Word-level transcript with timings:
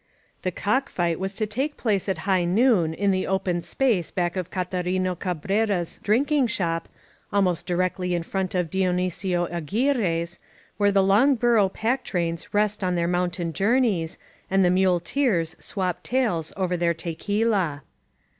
The 0.41 0.49
cock 0.49 0.89
fight 0.89 1.19
was 1.19 1.35
to 1.35 1.45
take 1.45 1.77
place 1.77 2.09
at 2.09 2.17
high 2.25 2.43
noon 2.43 2.91
in 2.95 3.11
the 3.11 3.27
open 3.27 3.61
space 3.61 4.09
back 4.09 4.35
of 4.35 4.49
Catarino 4.49 5.13
Cabrera's 5.13 5.99
drinking 6.01 6.47
shop— 6.47 6.89
ahnost 7.31 7.65
directly 7.67 8.15
in 8.15 8.23
front 8.23 8.55
of 8.55 8.71
Dionysio 8.71 9.45
Aguirre's, 9.51 10.39
where 10.77 10.91
the 10.91 11.03
long 11.03 11.35
burro 11.35 11.69
pack 11.69 12.03
trains 12.03 12.51
rest 12.51 12.83
on 12.83 12.95
their 12.95 13.07
mountain 13.07 13.53
journeys, 13.53 14.17
and 14.49 14.65
the 14.65 14.71
muleteers 14.71 15.55
swap 15.59 16.01
tales 16.01 16.51
over 16.57 16.75
their 16.75 16.95
te 16.95 17.15
qvUa. 17.15 17.81